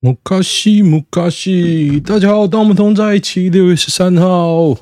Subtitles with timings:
[0.00, 3.48] 木卡西，木卡西，大家好，当我们同在一起。
[3.48, 4.74] 六月十三号，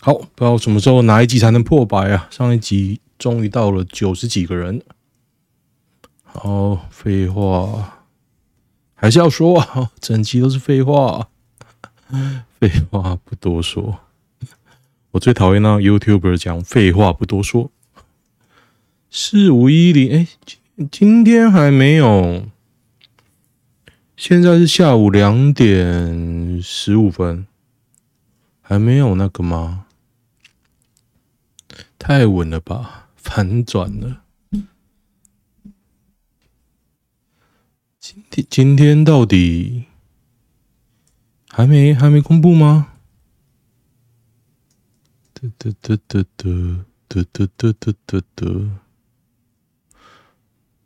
[0.00, 2.26] 好，不知道什么时候哪一集才能破百啊？
[2.32, 4.82] 上一集终于到了九十几个人。
[6.24, 8.02] 好，废话
[8.94, 11.28] 还是要说啊，整集都是废话，
[12.58, 14.00] 废话不多说。
[15.12, 17.70] 我最讨厌那 YouTuber 讲废话不多说。
[19.12, 20.26] 四五一零，哎，
[20.90, 22.46] 今天还没有。
[24.16, 27.48] 现在是下午两点十五分，
[28.62, 29.86] 还没有那个吗？
[31.98, 34.22] 太稳了吧，反转了。
[37.98, 39.86] 今天今天到底
[41.48, 42.92] 还没还没公布吗？
[45.32, 48.70] 得得得得得得得得得得得，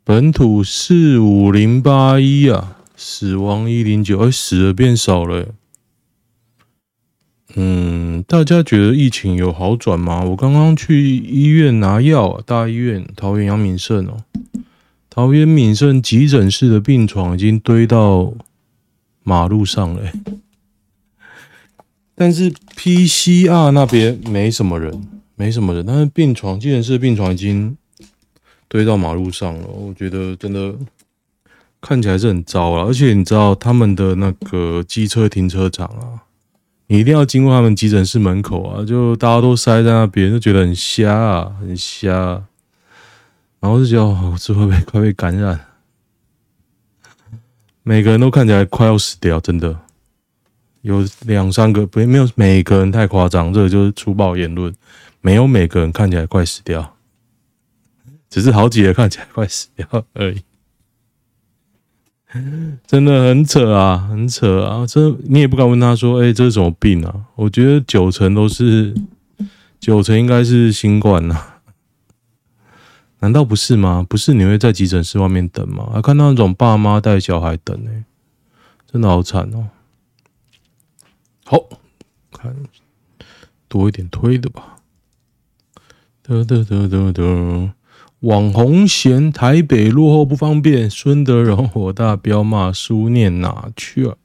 [0.03, 2.77] 本土四五零八一啊。
[3.01, 5.55] 死亡一零九，哎，死了变少了。
[7.55, 10.21] 嗯，大家觉得疫情有好转吗？
[10.25, 14.25] 我刚刚去医院拿药，大医院桃园阳明圣哦，
[15.09, 18.33] 桃园敏盛急诊室的病床已经堆到
[19.23, 20.11] 马路上了。
[22.13, 27.77] 但是 PCR 那边没什么人，没什么人，但是病床急诊室的病床已经
[28.67, 29.67] 堆到马路上了。
[29.67, 30.75] 我觉得真的。
[31.81, 36.23] 看起来是很糟啊，而且你知道他们的那个机车停车场啊，
[36.87, 42.11] 你一定要经过他们急诊室门口啊，就大家都塞在那边，就觉得很瞎啊，很瞎，
[43.61, 45.59] 然后就觉得哦，这会不会快被感染？
[47.83, 49.79] 每个人都看起来快要死掉，真的，
[50.81, 54.71] 有两三个不没有，每个人太夸张，这个就是粗暴言论，
[55.21, 56.97] 没有每个人看起来快死掉，
[58.29, 60.41] 只是好几个看起来快死掉而已。
[62.85, 64.85] 真的很扯啊，很扯啊！
[64.85, 68.93] 这你也不敢问他说：“哎、这是什么病啊？”我觉得九成都是，
[69.79, 71.61] 九成应该是新冠呐、啊。
[73.21, 74.05] 难道不是吗？
[74.07, 75.89] 不是你会在急诊室外面等吗？
[75.91, 77.89] 还看到那种爸妈带小孩等呢、
[78.85, 79.69] 真的好惨哦。
[81.45, 81.57] 好，
[82.31, 82.55] 看
[83.67, 84.75] 多一点推的吧。
[86.21, 87.71] 得得得得得。
[88.21, 94.15] 网红嫌台北落后不方便，孙德荣火大飙骂书念哪去啊？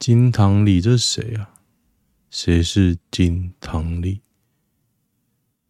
[0.00, 1.50] 金堂里这谁啊？
[2.28, 4.20] 谁是金堂里？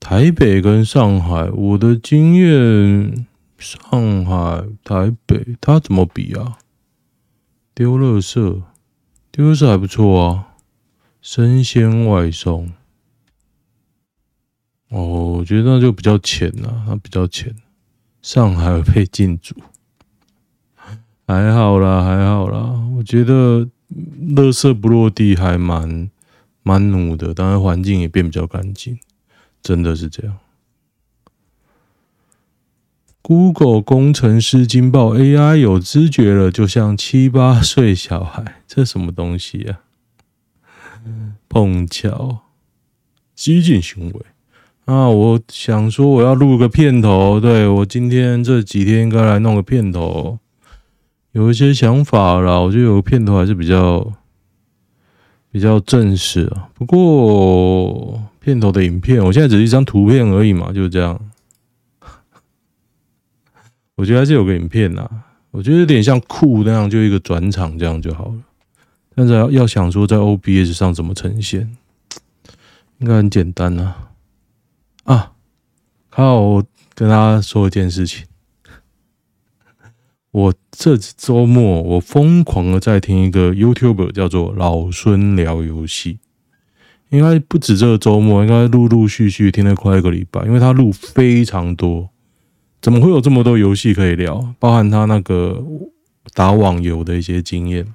[0.01, 3.27] 台北跟上海，我的经验，
[3.59, 6.59] 上海、台北，他怎么比啊？
[7.75, 8.63] 丢垃圾，
[9.31, 10.55] 丢垃圾还不错啊，
[11.21, 12.73] 生鲜外送。
[14.95, 17.53] 哦，我觉得那就比较浅呐，它比较浅。
[18.23, 19.55] 上海被禁足，
[21.27, 22.81] 还好啦，还好啦。
[22.97, 23.69] 我觉得
[24.37, 26.09] 垃圾不落地还蛮
[26.63, 28.99] 蛮努的，当然环境也变比较干净，
[29.61, 30.39] 真的是这样。
[33.21, 39.81] Google 工程师惊爆 AI 有知觉了，就像七八岁小孩，这什么东西啊？
[41.49, 42.45] 碰巧，
[43.35, 44.27] 激进行为。
[44.85, 50.39] 啊，我想说我要录个片头，对，我今天这几天应该来弄个片头，
[51.33, 52.59] 有一些想法啦。
[52.59, 54.13] 我觉得有个片头还是比较
[55.51, 56.69] 比较正式啊。
[56.75, 61.19] 不过片头的影片，我现在只是一张图片而已嘛，就这样。
[63.97, 65.09] 我觉得还是有个影片呐，
[65.51, 68.35] 我觉得有点像酷那样，就一个转场这样就好了。
[69.15, 71.75] 但是要要想说在 OBS 上怎么呈现，
[72.99, 74.04] 应该很简单啊。
[75.05, 75.33] 啊，
[76.09, 78.25] 好，我跟大家说一件事情。
[80.33, 86.19] 我这周末我疯狂的在听一个 YouTube 叫做老孙聊游戏，
[87.11, 92.09] 应该不止这个周末，应该陆陆续续听了快一个礼拜，因为他录非常多。
[92.81, 94.55] 怎么会有这么多游戏可以聊？
[94.59, 95.63] 包含他那个
[96.33, 97.87] 打网游的一些经验。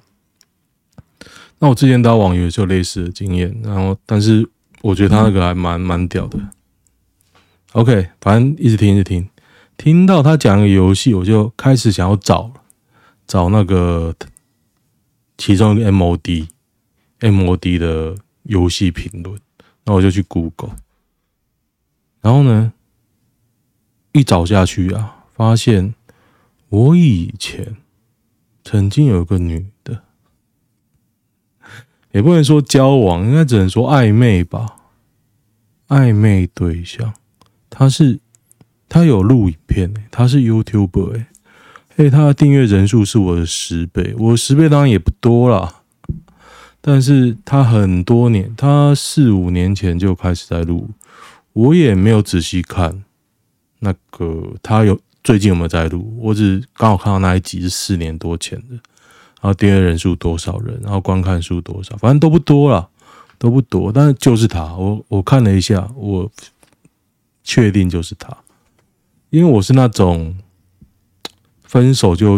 [1.58, 4.48] 那我之前打网游就有类似的经验，然后但是
[4.82, 6.38] 我觉得他那个还蛮蛮屌的。
[7.72, 9.28] OK，反正一直听，一直听，
[9.76, 12.50] 听到他讲一个游戏，我就开始想要找
[13.28, 14.12] 找那个
[15.38, 19.40] 其中一个 MOD，MOD 的游戏评论，
[19.84, 20.74] 那我就去 Google，
[22.20, 22.72] 然后呢，
[24.12, 25.94] 一找下去啊，发现
[26.70, 27.76] 我以前
[28.64, 30.02] 曾经有一个女的，
[32.10, 34.76] 也不能说交往，应该只能说暧昧吧，
[35.86, 37.14] 暧昧对象。
[37.70, 38.18] 他是，
[38.88, 41.24] 他有录影片，他是 YouTuber
[41.96, 45.82] 诶，他的订阅人数是我的十倍，我十倍当然也不多啦，
[46.80, 50.90] 但是他很多年，他四五年前就开始在录，
[51.52, 53.04] 我也没有仔细看。
[53.82, 58.74] 那个他有最近有没有在录，我只刚好看到那一集是四年多前的，
[59.40, 62.88] 然后订阅人数多少人，然后观看数多少，反正都不多啦，
[63.38, 66.30] 都不多，但是就是他，我我看了一下，我
[67.42, 68.36] 确定就是他，
[69.30, 70.36] 因为我是那种。
[71.62, 72.36] 分手就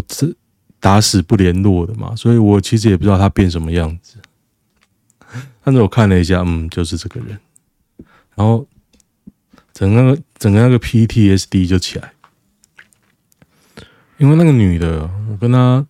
[0.79, 4.19] 打死不联络的嘛，所以我其实也不知道他变什么样子。
[5.65, 7.41] 但是我看了一下，嗯，就是这个人。
[8.35, 8.69] 然后
[9.73, 12.13] 整个整个那个 PTSD 就起来，
[14.19, 15.87] 因为那个女的，我跟她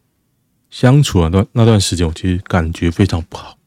[0.70, 3.58] 相处了段那段时间，我其实感觉非常不好，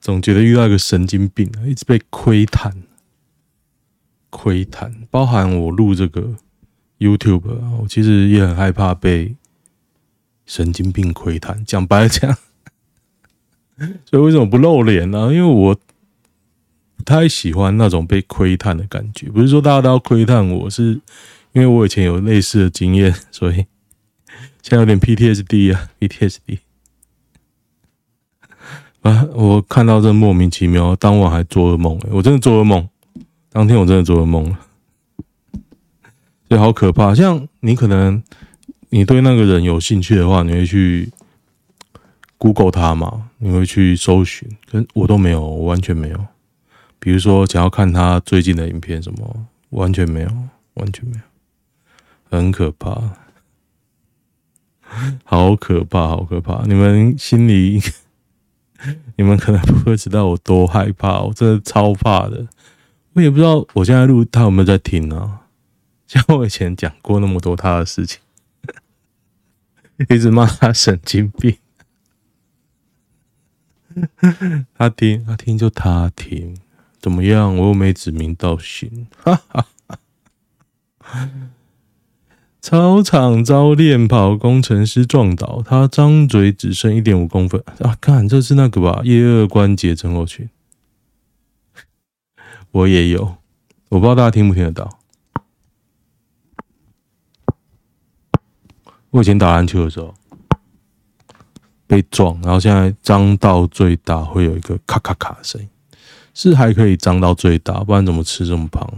[0.00, 2.72] 总觉得遇到一个神经病，一直被窥探，
[4.32, 6.34] 窥探，包含我录这个。
[7.02, 7.42] YouTube，
[7.80, 9.34] 我其实也很害怕被
[10.46, 11.64] 神经病窥探。
[11.64, 12.32] 讲白了讲，
[14.04, 15.34] 所以为什么不露脸呢？
[15.34, 15.74] 因为我
[16.96, 19.28] 不太喜欢那种被窥探的感觉。
[19.28, 20.92] 不是说大家都要窥探我，是
[21.50, 23.56] 因为我以前有类似的经验，所以
[24.62, 26.58] 现在有点 PTSD 啊，PTSD。
[29.00, 32.88] 啊，我看到这莫名其妙，当晚还做噩梦，我真的做噩梦。
[33.52, 34.58] 当天我真的做噩梦了。
[36.48, 37.14] 就，好可怕！
[37.14, 38.22] 像你可能
[38.90, 41.10] 你对那个人有兴趣的话，你会去
[42.38, 43.30] Google 他嘛？
[43.38, 46.26] 你会去搜寻，跟我都没有，我完全没有。
[46.98, 50.28] 比如说，想要看他最近的影片什么，完全没有，
[50.74, 51.22] 完全没有，
[52.30, 53.16] 很可怕，
[55.24, 56.62] 好可怕，好可怕！
[56.66, 57.80] 你们心里，
[59.16, 62.46] 你们可能不会知道我多害怕，我真的超怕的。
[63.14, 65.42] 我也不知道我现在录他有没有在听啊？
[66.06, 68.20] 像我以前讲过那么多他的事情，
[70.08, 71.56] 一直骂他神经病。
[74.74, 76.56] 他听，他听就他听，
[77.00, 77.56] 怎么样？
[77.56, 79.06] 我又没指名道姓。
[79.22, 79.66] 哈哈
[80.98, 81.30] 哈。
[82.60, 87.96] 操场遭练跑工程师撞倒，他张嘴只剩一点五公分啊！
[88.00, 89.00] 看，这是那个吧？
[89.04, 90.48] 腋二关节症候群。
[92.72, 93.36] 我也有，
[93.90, 94.98] 我不知道大家听不听得到。
[99.10, 100.14] 我以前打篮球的时候
[101.86, 105.68] 被撞，然后现在张到最大会有一个咔咔咔的声音，
[106.32, 108.90] 是还可以张到最大，不然怎么吃这么胖？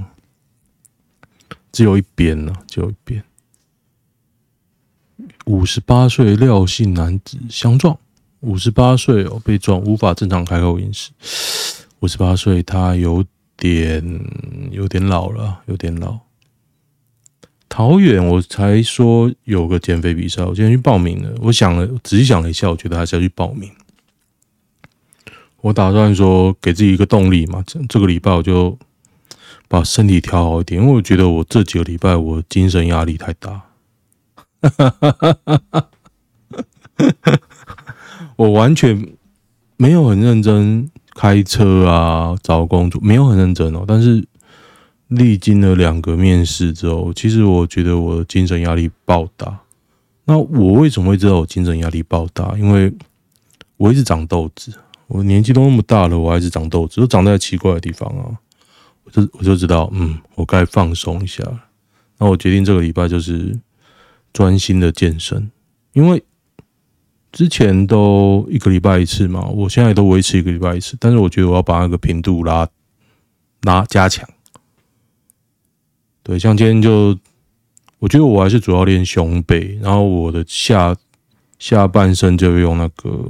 [1.72, 3.24] 只有一边呢，只有一边。
[5.46, 7.98] 五十八岁廖姓男子相撞，
[8.38, 11.10] 五十八岁哦，被撞无法正常开口饮食。
[11.98, 13.24] 五十八岁，他有
[13.56, 14.20] 点
[14.70, 16.20] 有点老了，有点老。
[17.68, 21.34] 桃园，我才说有个减肥比赛，我今天去报名了。
[21.40, 23.70] 我想了，仔细想了一下，我觉得还是要去报名。
[25.60, 28.78] 我打算说给自己一个动力嘛，这这个礼拜我就
[29.66, 33.62] 把身体调好一点，因为我觉得我这几个礼拜我精神压力太大。
[38.36, 39.16] 我完全
[39.76, 44.26] 没有很认真开车啊，找工作没有很认真哦，但是。
[45.08, 49.60] 历经了两个面试之后，其实我觉得我精神压力爆大。
[50.24, 52.56] 那我为什么会知道我精神压力爆大？
[52.56, 52.92] 因为
[53.76, 54.72] 我一直长痘子，
[55.06, 58.32] 我年纪都那么大了，我还是长痘子，都长在奇怪的地方啊。
[59.04, 61.44] 我就我就知道，嗯，我该放松一下。
[62.18, 63.56] 那我决定这个礼拜就是
[64.32, 65.50] 专心的健身，
[65.92, 66.24] 因为
[67.34, 72.66] 之前都一个礼拜一次嘛，我现在都维持一个礼拜一次，但是我觉得我要把那个频度拉
[73.62, 74.26] 拉加强。
[76.22, 77.18] 对，像今天就，
[77.98, 80.94] 我觉得我还是主要练胸背，然后我的下
[81.58, 83.28] 下半身就用那个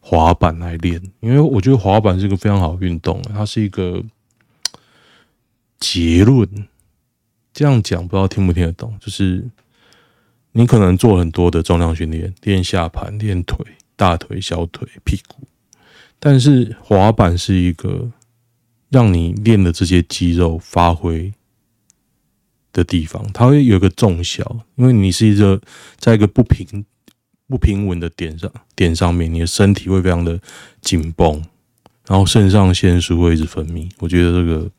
[0.00, 4.00] 滑板来练，因为我觉得滑板是个非常好运动，它是一个
[5.80, 6.48] 结论。
[7.52, 9.44] 这样讲不知道听不听得懂，就是
[10.52, 13.66] 你可能做很多的重量训练，练下盘、练腿、
[13.96, 15.46] 大腿、小腿、屁股，
[16.18, 18.10] 但是滑板是一个
[18.88, 21.32] 让你练的这些肌肉发挥。
[22.74, 25.60] 的地方，它会有一个重小，因为你是一个
[25.98, 26.82] 在一个不平
[27.46, 30.40] 不平稳的点上点上面，你的身体会非常的
[30.80, 31.34] 紧绷，
[32.06, 33.90] 然后肾上腺素会一直分泌。
[33.98, 34.70] 我觉得这个，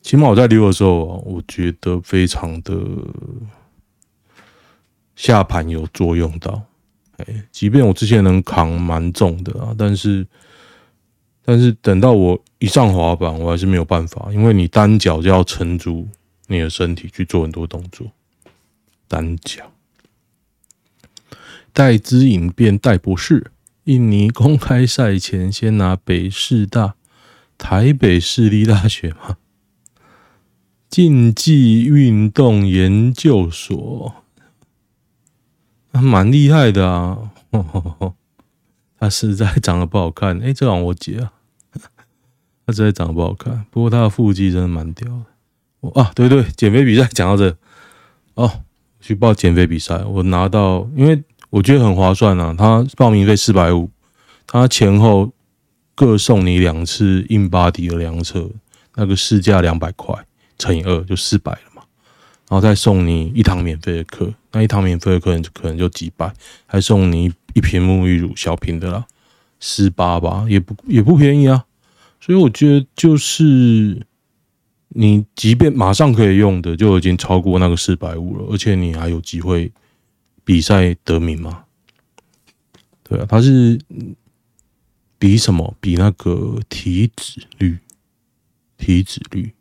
[0.00, 2.74] 起码我在溜的时候，我觉得非常的
[5.18, 6.62] 下盘有作用到。
[7.16, 10.24] 哎，即便我之前能扛蛮重的啊，但是
[11.44, 16.06] 但是等到我一上滑板，我还是没有办法，因为你单脚就要撑住。
[16.50, 18.10] 你的身体去做很多动作，
[19.06, 19.70] 单脚。
[21.74, 23.50] 戴资颖辩戴博士，
[23.84, 26.94] 印尼公开赛前先拿北师大、
[27.58, 29.36] 台北市立大学吗？
[30.88, 34.24] 竞技运动研究所，
[36.00, 37.18] 蛮厉害的啊！
[38.98, 41.32] 他实在长得不好看，哎、欸，这让我姐啊，
[42.66, 43.64] 他实在长得不好看。
[43.70, 46.00] 不过他的腹肌真的蛮屌的。
[46.00, 47.56] 啊，对对，减肥比赛讲到这，
[48.34, 48.50] 哦，
[49.00, 52.52] 去报减肥比赛，我拿到，因为我觉得很划算啊。
[52.58, 53.88] 他报名费四百五，
[54.46, 55.32] 他前后
[55.94, 58.50] 各送你两次印巴迪的量测，
[58.96, 60.14] 那个市价两百块，
[60.58, 61.67] 乘以二就四百了。
[62.48, 66.32] 然后再送你一堂免费的课，那一堂免费的课可能就几百，
[66.66, 67.32] 还送你。
[67.54, 69.04] 一瓶沐浴乳，小瓶的啦，
[69.58, 71.64] 十八吧，也不也不便宜啊。
[72.20, 74.06] 所以我觉得，就是
[74.90, 79.72] 你即便马上可以用的，就已经超过那个四百五了，而且你还有机会
[80.44, 81.64] 比赛得名嘛？
[83.02, 83.80] 对啊，它是
[85.18, 85.74] 比什么？
[85.80, 87.78] 比那个体脂率，
[88.76, 89.52] 体脂率，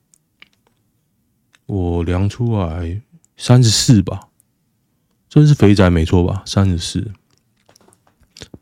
[1.68, 3.00] 我量出来
[3.38, 4.30] 三十四吧，
[5.30, 6.42] 这是肥宅没错吧？
[6.46, 7.12] 三十四。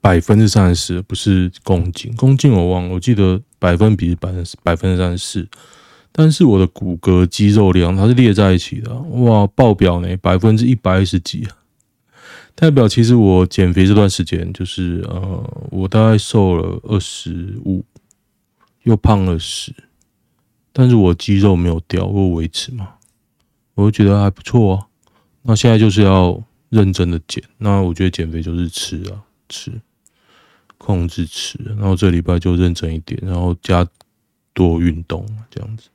[0.02, 5.48] 百分之三十四，不是公斤，公斤我忘了，我记得百分比是百分百分之三十四，
[6.12, 11.44] 但是我的骨骼肌肉量它是列在一起的，哇，爆表呢，百分之一百二十几。
[11.46, 11.58] 啊，
[12.54, 17.84] 代表其实我减肥这段时间就是呃，我大概瘦了二十五，
[18.84, 19.74] 又胖了十，
[20.72, 22.94] 但是我肌肉没有掉，我维持嘛，
[23.76, 24.88] 我就觉得还不错啊。
[25.44, 29.72] 那现在就是要认真的减，那我觉得减肥就是吃啊，吃。
[30.78, 33.88] 控制吃，然后这礼拜就认真一点，然后加
[34.54, 35.90] 多运动，这样子。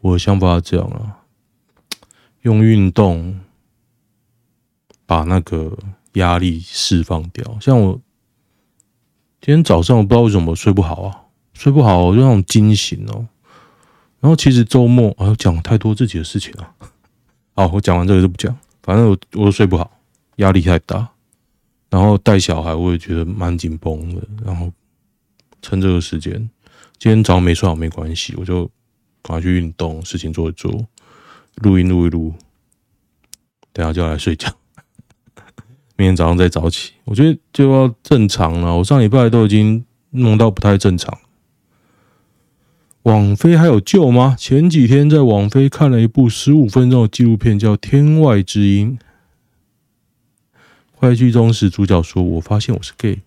[0.00, 1.22] 我的想法是这样啊，
[2.40, 3.38] 用运动
[5.06, 5.78] 把那个
[6.14, 7.58] 压力释放掉。
[7.60, 8.00] 像我
[9.40, 13.28] 今天早上我不知道为什么睡不好啊，睡不好我就那种惊醒哦。
[14.22, 16.74] 然后其实周末啊，讲太多自己的事情了。
[17.54, 19.98] 好，我讲完这个就不讲，反正我我睡不好，
[20.36, 21.08] 压力太大。
[21.90, 24.22] 然后带小孩，我也觉得蛮紧绷的。
[24.44, 24.72] 然后
[25.60, 26.32] 趁这个时间，
[26.98, 28.64] 今天早上没睡好没关系，我就
[29.22, 30.86] 赶快去运动，事情做一做，
[31.56, 32.32] 录音录一录，
[33.72, 34.48] 等下就要来睡觉。
[35.96, 38.74] 明天早上再早起，我觉得就要正常了。
[38.74, 41.18] 我上礼拜都已经弄到不太正常。
[43.02, 44.36] 网飞还有救吗？
[44.38, 48.98] 前几天在网飞看了一部十五分钟的纪录片，叫《天外之音》。
[50.92, 53.22] 快剧中时，主角说：“我发现我是 gay，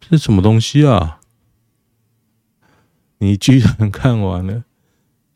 [0.00, 1.20] 这是什么东西啊？
[3.18, 4.64] 你居然看完了？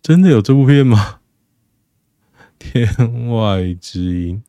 [0.03, 1.21] 真的有这部片吗？
[2.59, 2.89] 天
[3.31, 4.43] 外之音，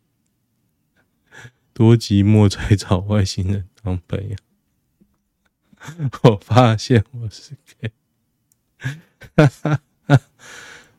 [1.74, 4.36] 多寂寞，才找外星人当朋友。
[6.24, 7.92] 我发现我是 gay，
[9.36, 10.22] 哈哈哈。”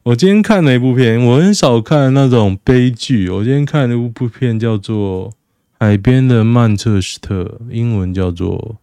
[0.04, 3.28] 我今天看了一部片，我很少看那种悲剧。
[3.30, 5.30] 我今天看了一部片，叫做
[5.78, 8.80] 《海边的曼彻斯特》，英文叫做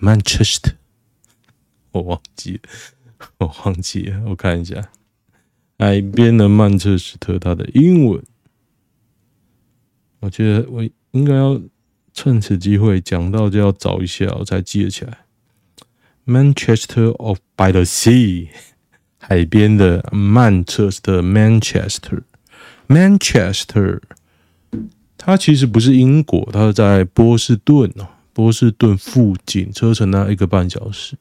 [0.04, 0.70] 《Manchester》。
[1.90, 2.62] 我忘记了，
[3.38, 4.76] 我忘记了，我看一下
[5.76, 8.22] 《海边的曼彻斯特》它的英文。
[10.20, 11.60] 我觉得我应该要
[12.20, 15.18] 趁此机会讲到，就要找一下，我才记得起来。
[16.26, 18.48] Manchester of by the Sea。
[19.18, 24.00] 海边的曼彻斯特，Manchester，Manchester，
[25.16, 31.16] 它其实不是英国，它是在波士顿哦，波士顿附近，车程呢一个半小时。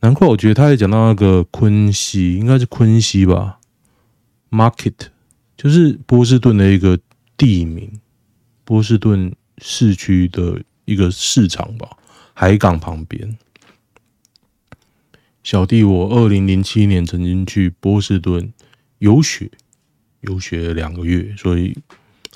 [0.00, 3.60] 难怪我觉得他也讲到那个昆西，应该是昆西吧
[4.50, 4.94] ，Market，
[5.56, 6.98] 就是波士顿的一个
[7.36, 8.00] 地名，
[8.64, 11.96] 波士顿市区的一个市场吧，
[12.32, 13.36] 海港旁边。
[15.42, 18.52] 小弟，我二零零七年曾经去波士顿
[18.98, 19.50] 游学，
[20.20, 21.76] 游学了两个月，所以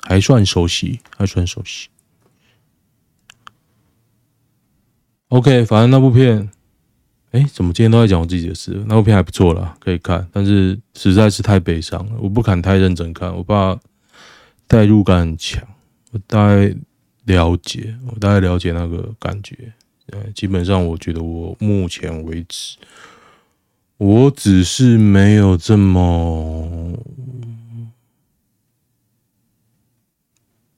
[0.01, 1.89] 还算熟悉，还算熟悉。
[5.27, 6.49] OK，反正那部片，
[7.31, 8.83] 哎，怎么今天都在讲我自己的事？
[8.87, 13.79] 那部片还不错啦，可以看，但是实在是太悲伤了，我不敢太认真看，我怕
[14.67, 15.67] 代入感很强。
[16.11, 16.75] 我大概
[17.25, 19.73] 了解，我大概了解那个感觉。
[20.35, 22.77] 基本上我觉得我目前为止，
[23.97, 26.99] 我只是没有这么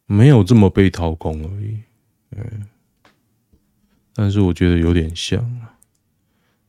[0.06, 1.80] 没有这么被掏空而已。
[2.32, 2.68] 嗯，
[4.14, 5.44] 但是我觉得有点像。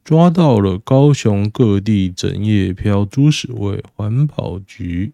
[0.02, 5.12] 抓到了高雄各地整夜飘猪屎味，环保局。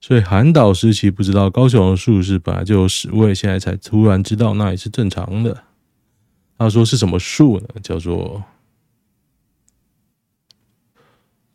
[0.00, 5.64] 所以韩导时期不知道高雄的树是本来就有屎味，现在才突然知道那也是正常的。
[6.56, 7.68] 他说是什么树呢？
[7.82, 8.42] 叫做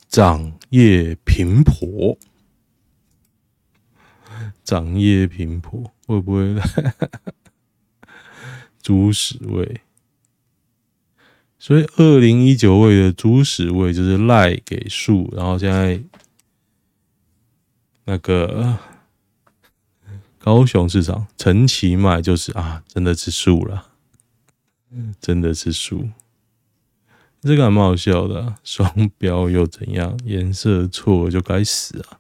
[0.08, 2.18] 长叶苹婆。
[4.64, 7.34] 长叶苹婆会不会哈哈哈
[8.82, 9.82] 猪屎味？
[11.60, 16.02] 所以二零一九味的猪屎味就是赖给树，然后现在
[18.06, 18.78] 那个
[20.38, 23.88] 高雄市长陈其迈就是啊，真的是树了，
[25.20, 26.10] 真的是树，
[27.42, 28.60] 这个还蛮好笑的啊。
[28.64, 30.18] 双标又怎样？
[30.26, 32.20] 颜色错就该死啊！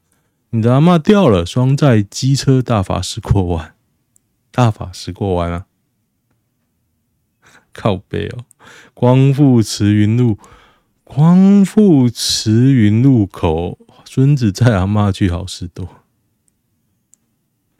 [0.51, 3.75] 你的阿嬷掉了，双载机车大法师过弯，
[4.51, 5.65] 大法师过弯啊！
[7.73, 8.45] 靠北哦，
[8.93, 10.37] 光复慈云路，
[11.03, 13.79] 光复慈云路口，
[14.15, 15.89] 孙子在阿嬷去好事多。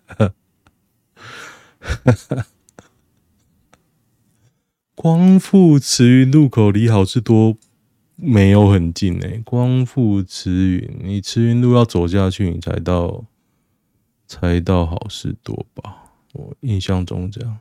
[4.96, 7.56] 光复慈云路口离好事多。
[8.16, 13.26] 没有很近诶、欸，光复慈云，你慈云路要走下去，你才到，
[14.26, 16.14] 才到好事多吧？
[16.34, 17.60] 我印象中这样。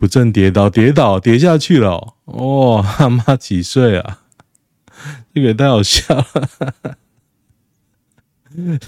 [0.00, 2.14] 不正跌倒，跌倒，跌下去了。
[2.24, 4.22] 哦，他妈几岁啊？
[5.34, 6.24] 这个也太好笑了！
[6.24, 6.38] 哈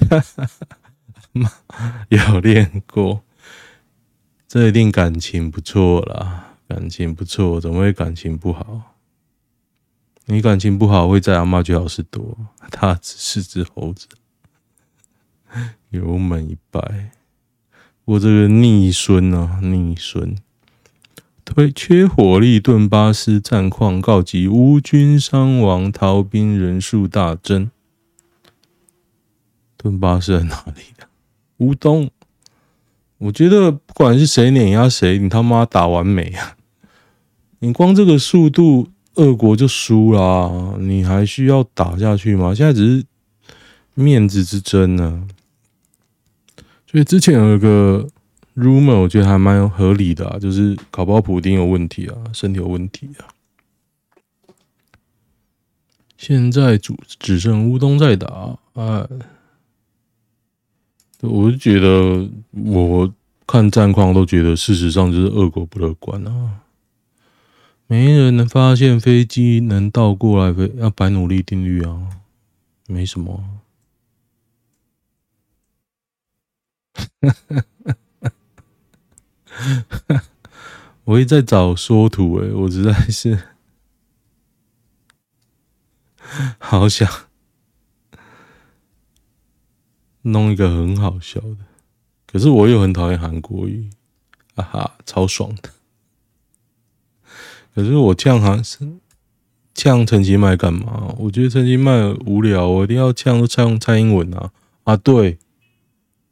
[0.09, 0.69] 哈哈哈哈！
[1.33, 1.53] 妈
[2.09, 3.23] 有练过。
[4.49, 8.97] 这一定感情不错啦，感情不错，怎么会感情不好？
[10.25, 12.39] 你感情不好会在阿嬷去好市多，
[12.71, 14.09] 他只是只猴子，
[15.91, 17.11] 油门一摆。
[18.05, 20.35] 我这个逆孙啊，逆孙
[21.45, 27.71] 推缺火力，顿巴斯战况告急，乌军伤亡，逃兵人数大增。
[29.77, 31.09] 顿巴斯在哪里的？
[31.59, 32.11] 乌东。
[33.19, 36.57] 我觉得不管是谁碾压谁，你他妈打完没啊？
[37.61, 42.55] 你光这个速度，俄国就输啦，你还需要打下去吗？
[42.55, 43.05] 现在只是
[43.95, 45.29] 面子之争呢。
[46.91, 48.09] 所以之前有一个
[48.57, 53.29] rumor，我觉得还蛮合理的啊，就是搞不好普丁有问题啊，身体有问题啊。
[56.17, 59.09] 现在主只剩乌东在打，哎。
[61.21, 63.15] 我就觉得，我
[63.47, 66.63] 看战况都觉得，事实上就是俄国不乐观啊。
[67.87, 72.09] 没人能发现飞机能倒过来飞，要白努力定律啊，
[72.89, 73.61] 没什么。
[81.05, 83.39] 我一直在找缩图，诶，我实在是
[86.59, 87.09] 好想。
[90.25, 91.57] 弄一个很好笑的，
[92.29, 93.91] 可是我又很讨厌韩国语，
[94.55, 95.71] 哈哈，超爽的。
[97.75, 98.79] 可是我呛韩是
[99.75, 101.13] 呛陈其迈干嘛？
[101.19, 104.53] 我觉得陈其迈无聊，我一定要呛都呛蔡英文啊！
[104.85, 105.39] 啊，对，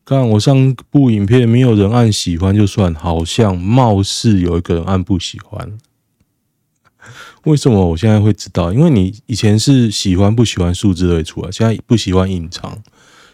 [0.04, 5.78] 刚我上部影片没有人按喜欢就算，好像貌似有一个人按不喜欢。
[7.44, 8.72] 为什么我现在会知道？
[8.72, 12.82] 因为你以前是喜欢不喜欢数字会出来，现在不喜欢隐藏。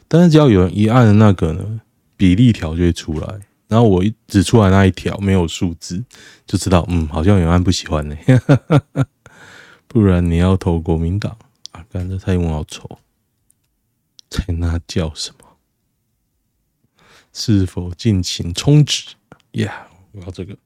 [0.07, 1.81] 但是只要有人一按的那个呢，
[2.17, 6.05] 比例条就会出来，然后我一指出来那一条没有数字，
[6.47, 8.17] 就知道嗯，好像有人按不喜欢呢。
[9.89, 11.37] 不然你要投国民党
[11.73, 11.83] 啊？
[11.91, 12.99] 干这蔡英文好丑，
[14.29, 15.36] 在那叫什么？
[17.39, 19.15] 是否尽情充值
[19.51, 20.57] 呀？Yeah, 我要这个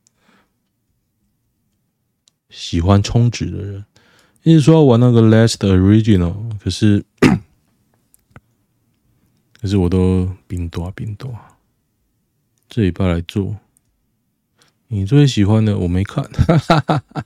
[2.49, 3.85] 喜欢充值的人，
[4.45, 7.05] 一直说要玩那个 Last Original，可是。
[9.61, 11.37] 可是我都冰多冰多，
[12.67, 13.59] 这礼拜来做。
[14.87, 17.25] 你最喜欢的我没看，哈哈哈哈，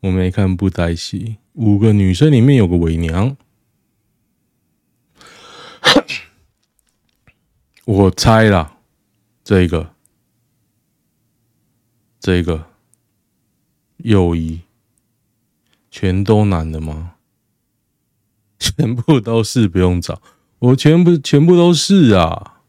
[0.00, 1.36] 我没看布袋戏。
[1.52, 3.36] 五个女生里面有个伪娘，
[7.84, 8.78] 我猜啦，
[9.42, 9.94] 这个，
[12.20, 12.66] 这个，
[13.96, 14.60] 右一，
[15.90, 17.14] 全都男的吗？
[18.58, 20.22] 全部都是，不用找。
[20.60, 22.62] 我全部全部都是啊，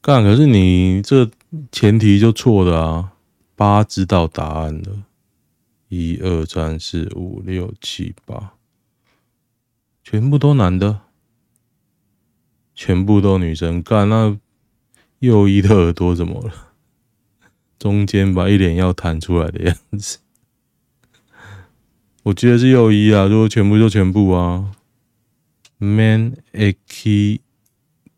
[0.00, 1.30] 干，可是你这
[1.70, 3.12] 前提就错的啊，
[3.54, 5.04] 八知道答案了，
[5.88, 8.54] 一二三四五六七八，
[10.02, 11.02] 全部都男的，
[12.74, 14.36] 全部都女生干，那
[15.20, 16.52] 右一的耳朵怎么了？
[17.78, 20.18] 中间把一脸要弹出来的样子，
[22.24, 24.72] 我觉得是右一啊，如果全部就全部啊
[25.78, 27.40] ，man a key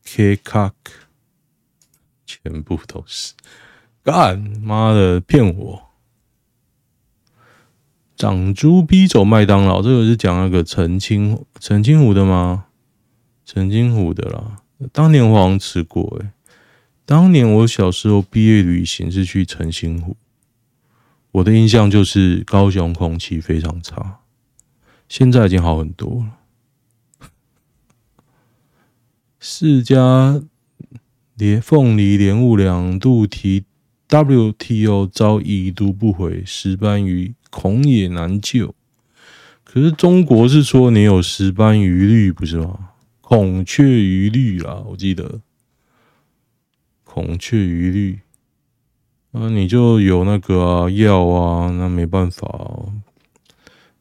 [0.05, 0.73] k cock，
[2.25, 3.35] 全部都是
[4.05, 5.83] 干，妈的骗我！
[8.17, 12.66] 长猪逼走麦当劳，这个是讲那个澄清澄清湖的吗？
[13.47, 14.57] 澄清湖的啦，
[14.93, 16.31] 当年我好像吃过诶、
[17.05, 20.17] 当年我小时候毕业旅行是去澄清湖，
[21.31, 24.19] 我的印象就是高雄空气非常差，
[25.09, 26.99] 现在已经好很多了。
[29.39, 30.45] 释迦
[31.37, 33.65] 连凤梨莲雾两度提
[34.09, 38.75] WTO 遭已读不回，石斑鱼恐也难救。
[39.63, 42.91] 可是中国是说你有石斑鱼绿不是吗？
[43.29, 45.41] 孔雀鱼绿啦，我记得。
[47.03, 48.21] 孔雀鱼绿，
[49.33, 52.87] 那你就有那个啊药啊，那没办法、啊，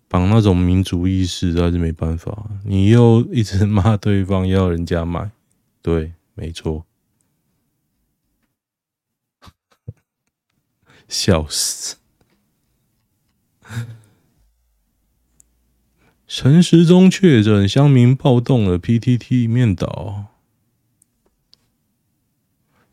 [0.08, 2.52] 绑那种民族意识还是没办法。
[2.66, 5.32] 你又一直骂对方要人家买，
[5.82, 6.86] 对，没错，
[11.10, 11.96] 笑死。
[16.38, 20.26] 陈时中确诊，乡民暴动了，PTT 面倒。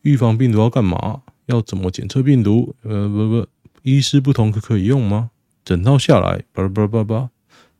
[0.02, 1.22] 预防病毒要干嘛？
[1.46, 2.76] 要怎么检测病毒？
[2.82, 3.48] 呃，不不，
[3.82, 5.30] 医师不同可可以用吗？
[5.64, 7.30] 整套下来，叭叭叭叭，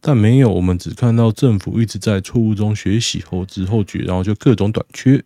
[0.01, 5.22] 但没有，我们只看到政府一直在错误中学习，后知后觉，然后就各种短缺，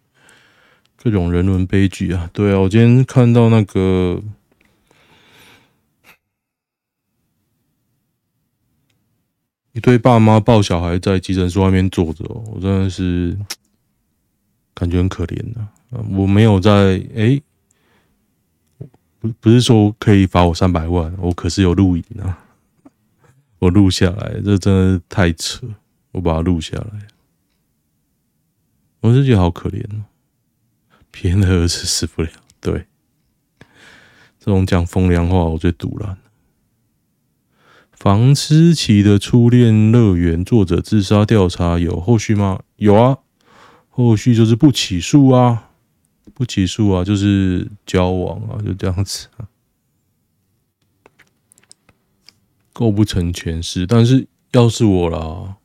[1.03, 2.29] 各种人伦悲剧啊！
[2.35, 4.23] 对啊，我今天看到那个
[9.77, 13.37] 一堆爸妈抱小孩在急诊室外面坐着，我真的是
[14.73, 15.69] 感觉很可怜的。
[16.13, 17.39] 我没有在哎，
[19.19, 22.43] 不不是说可以罚我三百万，我可是有录影啊，
[23.59, 25.67] 我录下来，这真的是太扯，
[26.13, 27.09] 我把它录下来，
[29.01, 30.05] 我是觉得好可怜哦，
[31.11, 32.31] 别人的儿子死不了，
[32.63, 32.87] 对，
[34.39, 36.17] 这种讲风凉话我最赌烂。
[37.97, 42.61] 房思琪的初恋乐园作者自杀调查有后续吗？
[42.77, 43.19] 有啊，
[43.89, 45.71] 后续就是不起诉啊。
[46.35, 49.49] 不起诉啊，就是交往啊，就这样子啊，
[52.75, 53.87] 构不成全尸。
[53.87, 55.57] 但是要是我啦，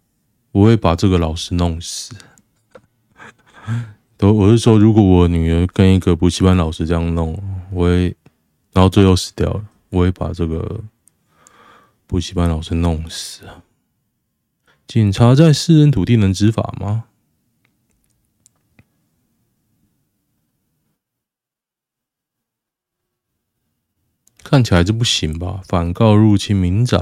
[0.54, 2.15] 我会把这个老师弄死。
[4.15, 7.38] 都我是说，如果我女儿跟一个补习班老师这样弄，
[7.72, 8.15] 我会，
[8.72, 10.80] 然后最后死掉了，我会把这个
[12.12, 13.63] 补习班老师弄死啊。
[14.86, 17.06] 警察在私人土地能执法吗？
[24.43, 25.62] 看起来就不行吧？
[25.65, 27.00] 反告入侵民宅，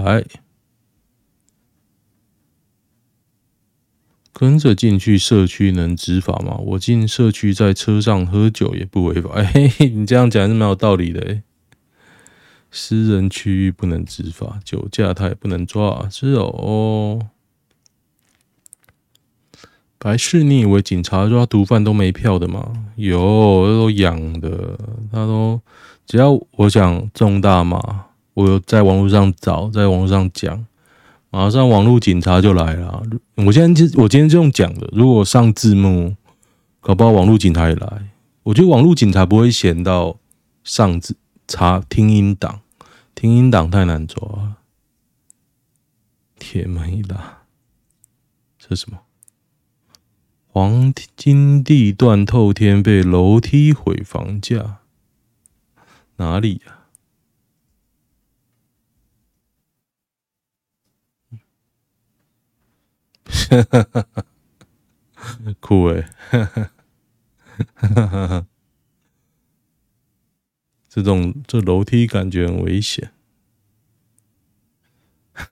[4.31, 6.57] 跟着进去社区能执法吗？
[6.57, 9.31] 我进社区在车上喝酒也不违法。
[9.31, 11.41] 哎、欸，嘿，你这样讲是蛮有道理的、欸。
[12.71, 17.19] 私人区域不能执法，酒驾他也不能抓，是哦。
[19.97, 22.71] 白事，你以为警察抓毒贩都没票的吗？
[22.95, 24.77] 有，都养的，
[25.11, 25.59] 他都。
[26.05, 30.65] 只要我想种大麻，我有在网络上找，在网络上讲，
[31.29, 33.03] 马上网络警察就来了。
[33.35, 36.15] 我现在就我今天这样讲的，如果上字幕，
[36.79, 38.09] 搞不好网络警察也来。
[38.43, 40.17] 我觉得网络警察不会闲到
[40.63, 41.15] 上字
[41.49, 42.61] 查听音档，
[43.15, 44.57] 听音档太难做了。
[46.37, 47.41] 铁门一拉，
[48.59, 48.99] 这什么？
[50.47, 54.81] 黄金地段透天被楼梯毁房价。
[56.17, 56.85] 哪里呀？
[63.25, 64.25] 哈哈哈哈
[65.59, 66.01] 酷哎！
[66.29, 66.71] 哈哈
[67.73, 68.45] 哈哈哈！
[70.89, 73.11] 这种这楼梯感觉很危险。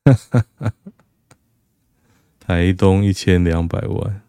[2.39, 4.21] 台东一千两百万，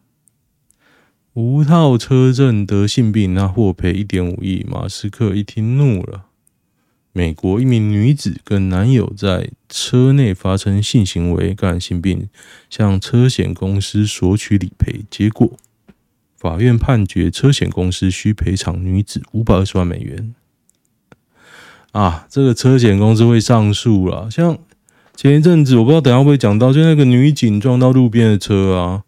[1.33, 4.65] 无套车震得性病，那获赔一点五亿。
[4.69, 6.27] 马斯克一听怒了。
[7.13, 12.29] 美国一名女子跟男友在车内发生性行为，感染性病，
[12.71, 15.57] 向车险公司索取理赔，结果
[16.37, 20.35] 法院判决车险公司需赔偿女子五百二十万美元。
[21.93, 24.31] 啊，这个车险公司会上诉了。
[24.31, 24.57] 像
[25.17, 29.03] 前一阵子，我不知道等下会不会讲到，就那个女警撞到路边的车啊，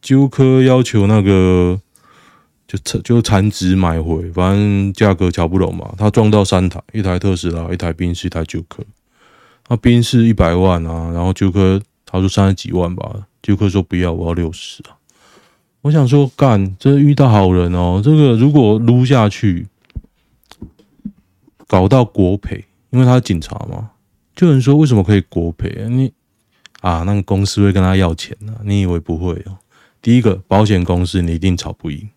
[0.00, 1.80] 纠科要求那个
[2.66, 5.92] 就就残值买回，反正价格瞧不拢嘛。
[5.98, 8.84] 他撞到三台，一台特斯拉，一台宾士，一台旧科。
[9.68, 14.94] 那宾士一百万啊，然后纠科他说三十几万吧，纠科说不要，我要六十啊。
[15.82, 18.00] 我想说干，这遇到好人哦。
[18.04, 19.66] 这个如果撸下去，
[21.70, 23.92] 搞到国赔，因为他是警察嘛，
[24.34, 25.86] 就有人说为什么可以国赔啊？
[25.88, 26.12] 你
[26.80, 28.58] 啊，那个公司会跟他要钱啊？
[28.64, 29.56] 你以为不会哦？
[30.02, 32.10] 第一个保险公司你一定吵不赢。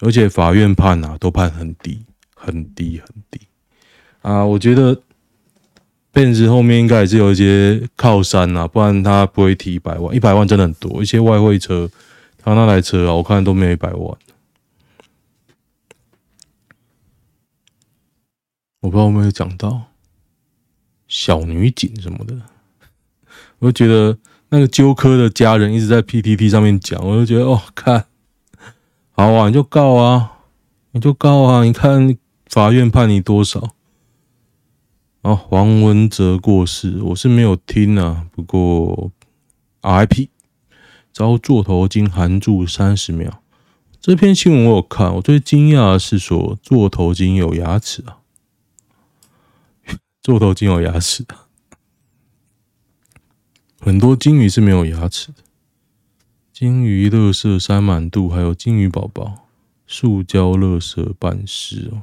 [0.00, 2.04] 而且法院判啊，都判很低，
[2.34, 3.40] 很低，很低
[4.22, 4.44] 啊！
[4.44, 4.98] 我觉得
[6.12, 10.14] 骗子后面应该也是有一些靠山啊，不然他不会提一百万。
[10.14, 11.90] 一百万真的很多，一些外汇车，
[12.42, 14.18] 他那台车啊，我看都没有一百万。
[18.80, 19.82] 我不知道有没有讲到
[21.08, 22.40] 小女警什么的，
[23.58, 24.18] 我就觉得
[24.50, 28.06] 那个纠科的家人一直在 PTT 上面讲，我就觉得哦，看。
[29.12, 30.40] 好啊，你就告啊，
[30.92, 31.64] 你就告啊！
[31.64, 32.16] 你看
[32.50, 33.74] 法院判你多少？
[35.22, 38.26] 啊，黄文哲过世，我是没有听啊。
[38.30, 39.10] 不过
[39.80, 40.28] RIP
[41.12, 43.42] 遭座头鲸含住三十秒。
[44.00, 48.18] 这篇新闻我有看，我最惊讶的是说座头鲸有牙齿啊，
[50.26, 51.36] 座头鲸有牙齿的，
[53.78, 55.34] 很多鲸鱼是没有牙齿的。
[56.52, 59.46] 鲸鱼乐色塞满肚，还有鲸鱼宝宝，
[59.86, 62.02] 塑胶乐色半湿哦。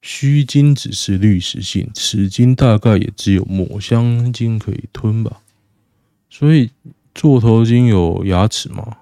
[0.00, 5.42] 须鲸只是滤食性，齿鲸大概也只有抹香鲸可以吞吧。
[6.30, 6.70] 所以
[7.14, 9.00] 座头鲸有牙齿吗？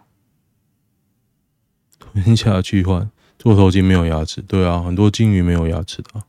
[2.01, 6.25] 吞下去换座头鲸没有牙齿，对啊，很多鲸鱼没有牙齿的啊。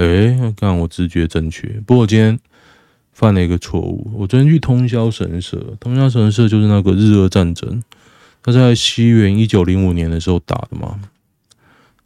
[0.00, 2.38] 哎，看我直觉正确，不过我今天。
[3.12, 4.10] 犯了一个错误。
[4.14, 7.82] 我昨天去通宵神社，通宵神社就是那个日俄战争，
[8.42, 10.98] 他在西元一九零五年的时候打的嘛，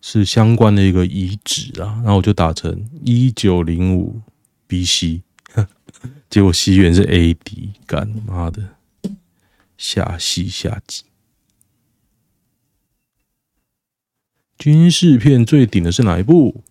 [0.01, 2.03] 是相关的一个遗址啊。
[2.03, 4.21] 然后我就打成一九零五
[4.69, 5.21] BC，
[6.29, 8.71] 结果西元是 AD，干妈的，
[9.79, 11.05] 下戏下集。
[14.59, 16.65] 军事片最顶的是哪一部？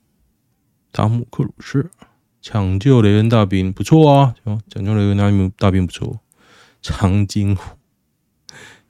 [0.94, 1.90] 汤姆克鲁斯。
[2.42, 4.36] 抢救雷恩大兵不错啊，
[4.70, 6.20] 抢救雷恩大兵大兵不错。
[6.82, 7.78] 长津湖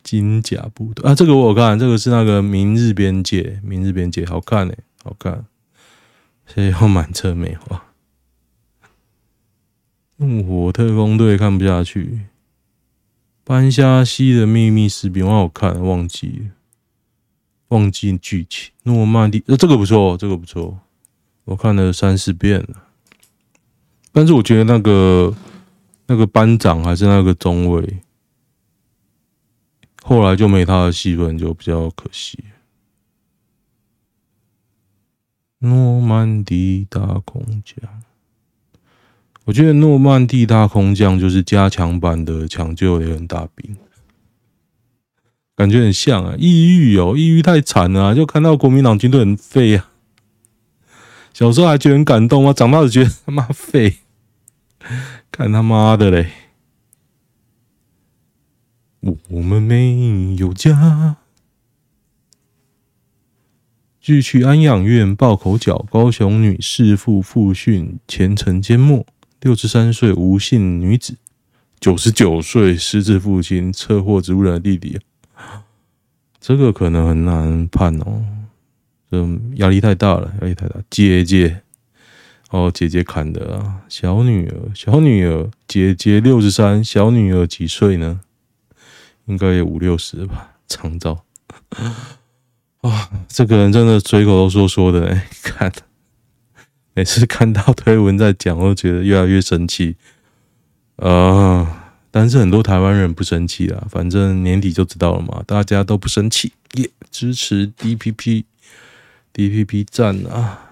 [0.02, 5.46] 金甲部队啊，这个我有看，这个是那个明日边界，明日边界好看哎，好看。
[6.46, 7.86] 谁要满车梅花？
[10.18, 12.22] 怒火特工队看不下去。
[13.44, 16.50] 班夏西的秘密士兵我好看，忘记，
[17.68, 18.74] 忘记剧情。
[18.84, 20.80] 诺曼底，呃，这个不错，这个不错，
[21.46, 22.84] 我看了三四遍了。
[24.12, 25.36] 但是我觉得那个
[26.06, 28.02] 那个班长还是那个中尉，
[30.04, 32.38] 后来就没他的戏份，就比较可惜。
[35.60, 38.04] 诺曼底大空降，
[39.46, 43.78] 我觉得诺曼底大空降就是加强版的抢救雷恩大兵，
[45.56, 49.90] 感觉很像啊，抑郁哦，抑郁太惨了，就看到国民党军队很废啊。
[51.44, 53.98] 小时候还觉得很感动啊，长大就觉得他妈废。
[55.30, 56.30] 看他妈的嘞！
[59.28, 61.18] 我们没有家。
[64.00, 69.06] 拒去安养院抱口角，高雄女弑父复训前程缄默。
[69.42, 71.18] 六十三岁吴姓女子，
[71.78, 74.98] 九十九岁失智父亲，车祸植物人的弟弟。
[76.40, 78.24] 这个可能很难判哦，
[79.22, 80.76] 嗯压力太大了，压力太大。
[80.90, 81.62] 姐姐。
[82.50, 88.20] 哦，姐姐砍的啊，小女儿，小女儿，姐姐六十三，小女儿几岁呢？
[89.26, 90.52] 应该也五六十吧。
[90.68, 91.26] 长照
[92.82, 95.72] 啊，这个人真的随口都说说的哎，看，
[96.94, 99.96] 每次看到推文在讲，我都觉得越来越生气
[100.98, 108.44] 啊、但是很多台湾人不生气啊，反正年底就知道了嘛，大家都不生气，耶，支持 DPP
[109.34, 110.70] DPP 站啊！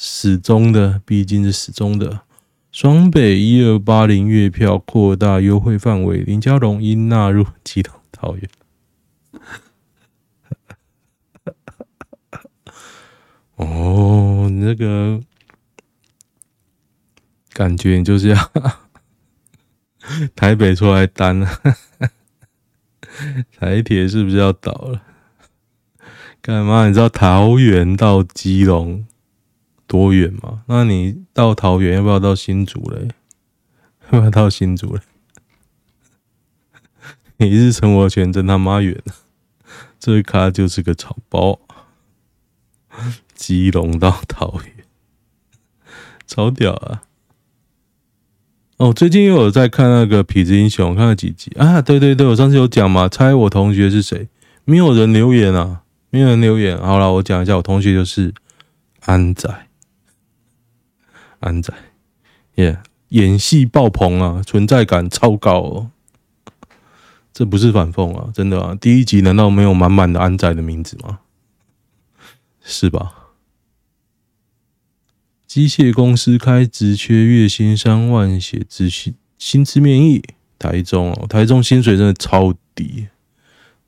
[0.00, 2.20] 始终的，毕竟是始终的。
[2.70, 8.48] 双北一二八零月票扩大优惠范围，林佳龙应纳入基隆桃园。
[13.56, 15.20] 哦，你那个
[17.52, 18.52] 感觉你就是要
[20.36, 21.60] 台北出来单了，
[23.58, 25.02] 台铁是不是要倒了？
[26.48, 26.88] 干嘛？
[26.88, 29.06] 你知道桃园到基隆？
[29.86, 30.62] 多远吗？
[30.64, 33.10] 那你到桃园要不要到新竹嘞？
[34.10, 35.02] 要不要到新竹嘞？
[37.36, 38.98] 你一日生活圈真他妈远，
[40.00, 41.60] 这咖就是个草包。
[43.34, 44.72] 基隆到桃园，
[46.26, 47.02] 超屌啊！
[48.78, 51.82] 哦，最近又有在看那个《痞子英雄》，看了几集啊？
[51.82, 54.30] 对对对，我上次有讲嘛，猜我同学是谁？
[54.64, 55.82] 没有人留言啊，
[56.18, 56.76] 没有人留言。
[56.76, 58.34] 好了，我讲一下，我同学就是
[59.02, 59.48] 安仔，
[61.38, 61.72] 安仔，
[62.56, 65.90] 耶、演戏爆棚啊，存在感超高哦。
[67.32, 68.74] 这不是反讽啊，真的啊！
[68.74, 71.20] 第一集难道没有满满的安仔的名字吗？
[72.62, 73.28] 是吧？
[75.46, 80.20] 机械公司开职缺，月薪三万，写自薪薪资面议。
[80.58, 83.06] 台中哦，台中薪水真的超低，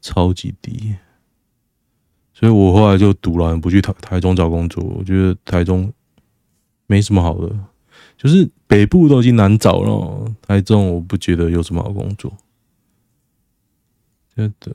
[0.01, 0.95] 超级低。
[2.41, 4.83] 所以我后来就赌了，不去台台中找工作。
[4.83, 5.93] 我觉得台中
[6.87, 7.55] 没什么好的，
[8.17, 12.33] 就是北部都已经难找了，台中我不觉得有什么好工作。
[14.35, 14.75] 真的，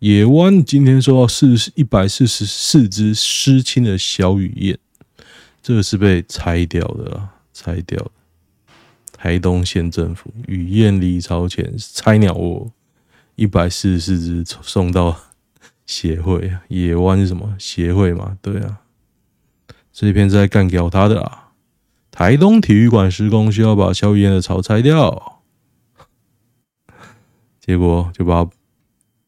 [0.00, 4.76] 野湾今天收到四一百四十四只失亲的小雨燕。
[5.62, 8.10] 这个是被拆掉的啦，拆掉的。
[9.12, 12.70] 台东县政府雨燕离巢前拆鸟窝，
[13.36, 15.16] 一百四十四只送到
[15.86, 16.62] 协会啊。
[16.68, 18.38] 野湾是什么协会嘛？
[18.40, 18.80] 对啊，
[19.92, 21.52] 这一篇在干掉他的啊。
[22.10, 25.42] 台东体育馆施工需要把小雨燕的巢拆掉，
[27.60, 28.48] 结果就把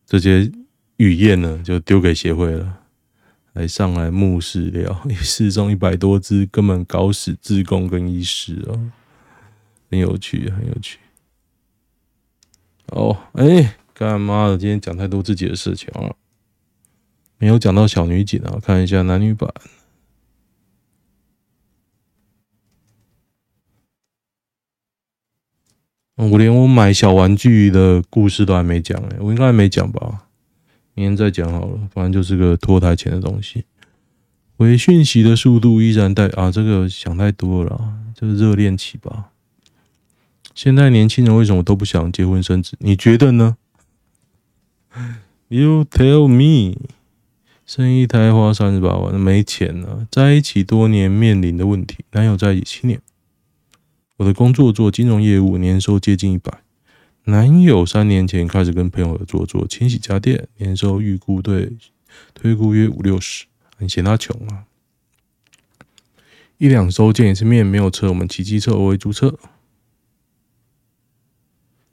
[0.06, 0.52] 这些
[0.98, 2.78] 雨燕呢就丢给协会了。
[3.54, 8.92] 来上来目视了， 失踪一百多只，根本搞死志工跟医师哦，
[9.90, 10.98] 很有趣，很有趣。
[12.88, 14.58] 哦，哎，干嘛的？
[14.58, 16.14] 今天讲太多自己的事情了，
[17.38, 18.58] 没有讲到小女警啊。
[18.62, 19.52] 看一下男女版，
[26.16, 30.28] 我连我买小玩具的故事都还没讲哎，我应该还没讲吧？
[30.94, 33.66] 明天再讲好了，反正就是个脱台前的东西。
[34.56, 39.30] 回讯息的速度依然带啊，这个想太多了啦，这个热恋期吧。
[40.54, 42.78] 现在年轻人为什么都不想结婚生子？
[42.80, 43.58] 你觉得呢
[45.48, 46.95] ？You tell me。
[47.66, 50.06] 生一胎花三十八万，没钱了。
[50.08, 53.02] 在一起多年面临的问题，男友在一起七年。
[54.18, 56.62] 我的工作做金融业务，年收接近一百。
[57.24, 61.72] 男友三年前开始跟朋友合作做清洗家电，年收预估对
[62.32, 64.64] 推估约五六十，很嫌他穷啊。
[66.58, 69.36] 一两周见一次面，没有车，我们骑机车偶尔租车。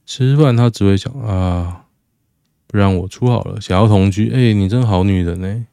[0.05, 1.82] 吃饭他只会想啊，
[2.73, 5.67] 不然我出好了，想要同居，哎、你真好女人呢、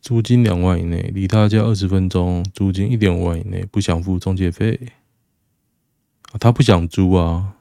[0.00, 4.88] 租金两万以内，离他家二十分钟，租金一点五万以内，不想付中介费。
[6.32, 7.54] 啊，他不想租啊。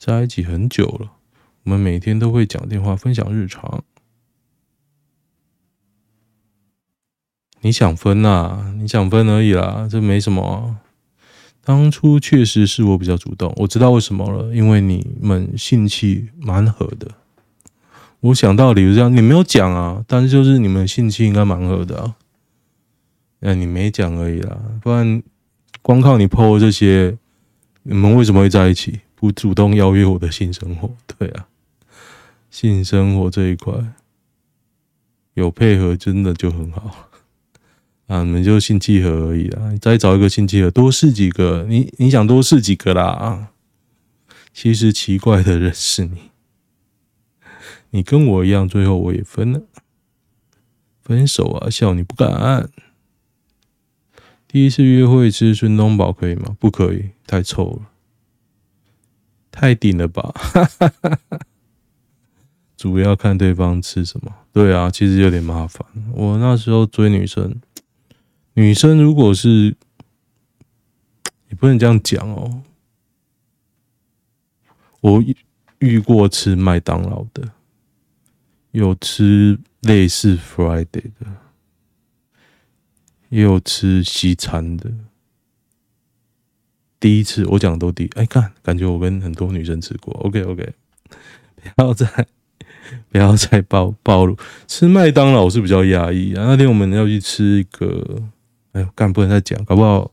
[0.00, 1.12] 在一起很久了，
[1.62, 3.84] 我们每天都会讲电话，分享日常。
[7.60, 8.74] 你想分啊？
[8.76, 10.80] 你想分而已啦，这没什么。
[11.66, 17.10] 当初确实是我比较主动，我知道为什么了，因为你们性气蛮合的。
[18.20, 22.14] 我想到理由这样，你没有讲啊，但是就是你们性气应该蛮合的啊。
[23.40, 25.20] 那你没讲而已啦，不然
[25.82, 27.18] 光靠你 po 这些，
[27.82, 29.00] 你们为什么会在一起？
[29.16, 31.48] 不主动邀约我的性生活，对啊，
[32.48, 33.74] 性生活这一块
[35.34, 37.08] 有配合，真的就很好
[38.06, 38.22] 啊！
[38.22, 43.52] 你们就性契合而已啦，你再找一个性契合，多试几个，你你想多试几个啦啊！
[44.52, 46.30] 其实奇怪的人是你，
[47.90, 49.62] 你跟我一样，最后我也分了，
[51.02, 52.70] 分手啊，笑你不敢。
[54.48, 56.56] 第一次约会吃孙东宝可以吗？
[56.58, 57.90] 不可以，太臭了。
[59.50, 60.34] 太顶了吧！
[62.76, 64.32] 主要看对方吃什么。
[64.52, 65.86] 对啊，其实有点麻烦。
[66.12, 67.60] 我那时候追女生，
[68.58, 69.76] 女生如果是，
[71.50, 72.62] 也不能这样讲哦。
[75.02, 75.22] 我
[75.78, 77.52] 遇过吃麦当劳的，
[78.70, 80.86] 有吃类似 Friday
[81.20, 81.26] 的，
[83.28, 84.90] 也有吃西餐的。
[86.98, 90.14] 第一次我讲都第一，哎，看，感觉我跟很多女生吃过。
[90.22, 90.72] OK OK，
[91.76, 92.26] 不要再
[93.10, 94.34] 不要再暴暴露。
[94.66, 96.46] 吃麦当劳是比较压抑啊。
[96.46, 98.22] 那天我们要去吃一个，
[98.76, 100.12] 哎呦，干不能再讲，搞不好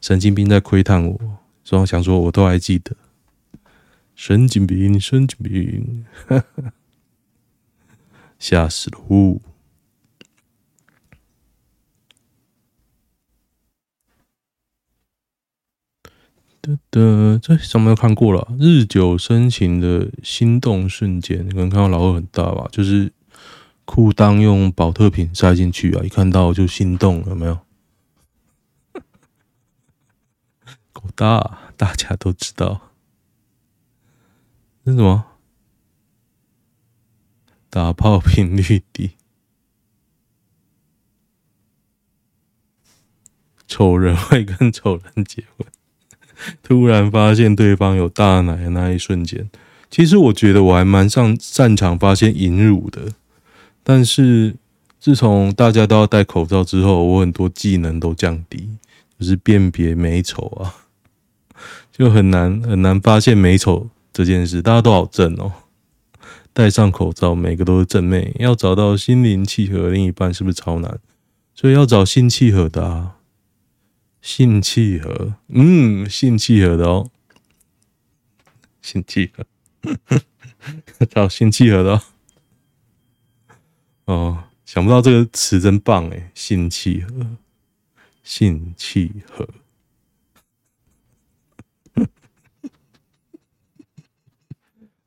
[0.00, 1.18] 神经病在窥探我，
[1.64, 2.94] 所以想说我都还记得。
[4.14, 6.04] 神经病，神经病，
[8.38, 8.98] 吓死了！
[8.98, 9.42] 呼。
[16.62, 18.46] 的的，这什么都看过了？
[18.60, 22.68] 日久生情的心动瞬间，你可能看到老二很大吧？
[22.70, 23.12] 就是
[23.84, 27.65] 裤裆用宝特瓶塞进去啊，一看到就心动了，有没有？
[31.14, 32.90] 大，大家都知道。
[34.84, 35.24] 那什么？
[37.68, 39.10] 打炮频率低，
[43.68, 45.66] 丑人会跟丑人结婚。
[46.62, 49.50] 突然发现对方有大奶的那一瞬间，
[49.90, 53.12] 其实我觉得我还蛮上擅长发现淫辱的。
[53.82, 54.56] 但是
[54.98, 58.70] 自从大家都要戴口罩之后，我很多技能都降低，
[59.18, 60.85] 就是辨别美丑啊，
[61.96, 63.88] 就很难很难发现美丑。
[64.12, 65.52] 这件事大家都好正哦，
[66.52, 68.34] 戴上口罩，每个都是正妹。
[68.38, 70.98] 要找到心灵契合的另一半是不是超难？
[71.54, 73.16] 所以要找性契合的啊，
[74.20, 77.10] 性契合，嗯，性契合的哦，
[78.82, 79.46] 性契合，
[81.10, 82.02] 找性契合的哦。
[84.06, 87.36] 哦，想不到这个词真棒诶，性契合，
[88.22, 89.46] 性契合。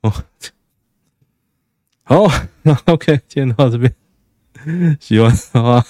[0.01, 0.13] 哦，
[2.03, 2.25] 好，
[2.63, 3.93] 那 OK，今天到这边，
[4.99, 5.85] 喜欢的话，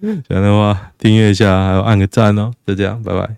[0.00, 3.36] 喜欢的话订阅一下，还有按个赞哦，就这样，拜拜。